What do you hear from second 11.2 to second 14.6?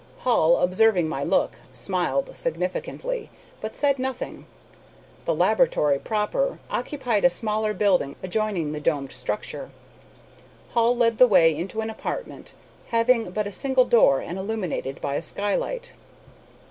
way into an apartment having but a single door and